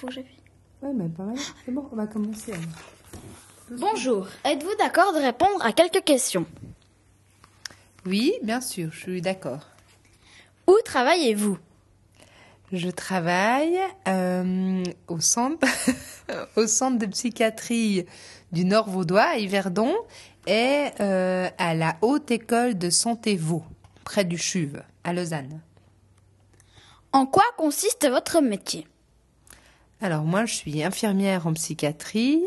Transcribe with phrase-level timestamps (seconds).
[0.00, 0.36] Faut que j'appuie.
[0.82, 1.36] Ouais, mais pas mal.
[1.64, 2.52] C'est bon, on va commencer.
[2.52, 3.80] alors.
[3.80, 4.28] Bonjour.
[4.44, 6.46] Êtes-vous d'accord de répondre à quelques questions?
[8.04, 9.60] Oui, bien sûr, je suis d'accord.
[10.66, 11.58] Où travaillez-vous?
[12.72, 15.66] Je travaille euh, au centre,
[16.56, 18.06] au centre de psychiatrie
[18.52, 19.94] du Nord Vaudois à Yverdon
[20.46, 23.64] et euh, à la Haute École de Santé Vaud,
[24.04, 25.60] près du Chuve, à Lausanne.
[27.12, 28.86] En quoi consiste votre métier?
[30.02, 32.42] Alors moi, je suis infirmière en psychiatrie,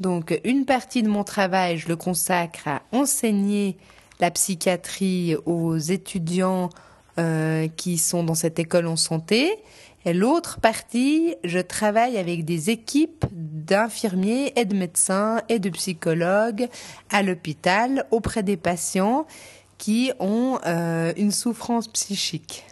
[0.00, 3.78] donc une partie de mon travail, je le consacre à enseigner
[4.20, 6.68] la psychiatrie aux étudiants
[7.18, 9.50] euh, qui sont dans cette école en santé.
[10.04, 16.68] Et l'autre partie, je travaille avec des équipes d'infirmiers et de médecins et de psychologues
[17.10, 19.26] à l'hôpital auprès des patients
[19.78, 22.64] qui ont euh, une souffrance psychique.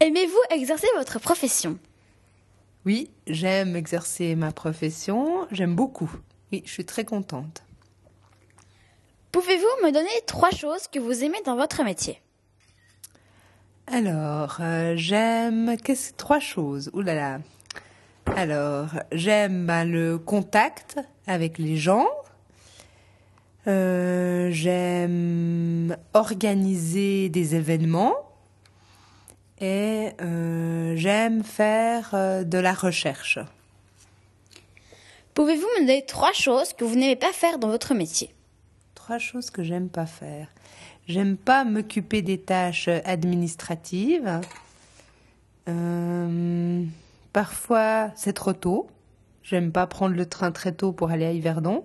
[0.00, 1.78] Aimez-vous exercer votre profession?
[2.86, 6.10] Oui, j'aime exercer ma profession, j'aime beaucoup.
[6.52, 7.62] Oui, je suis très contente.
[9.32, 12.20] Pouvez-vous me donner trois choses que vous aimez dans votre métier?
[13.86, 16.90] Alors, euh, j'aime qu'est-ce trois choses?
[16.92, 17.38] Ouh là là.
[18.36, 22.06] Alors, j'aime ben, le contact avec les gens.
[23.66, 28.14] Euh, j'aime organiser des événements
[29.60, 30.73] et euh,
[31.04, 33.38] j'aime faire euh, de la recherche.
[35.34, 38.34] Pouvez-vous me donner trois choses que vous n'aimez pas faire dans votre métier?
[38.94, 40.48] Trois choses que j'aime pas faire.
[41.06, 44.40] J'aime pas m'occuper des tâches administratives.
[45.68, 46.82] Euh,
[47.34, 48.88] parfois, c'est trop tôt.
[49.42, 51.84] J'aime pas prendre le train très tôt pour aller à Yverdon.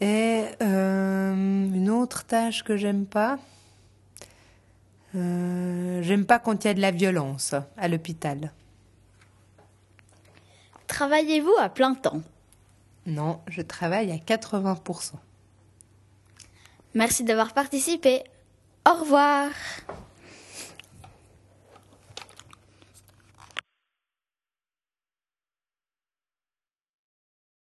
[0.00, 3.38] Et euh, une autre tâche que j'aime pas.
[5.18, 8.52] Euh, j'aime pas quand il y a de la violence à l'hôpital.
[10.86, 12.22] Travaillez-vous à plein temps?
[13.06, 15.12] Non, je travaille à 80%.
[16.94, 18.24] Merci d'avoir participé.
[18.88, 19.50] Au revoir.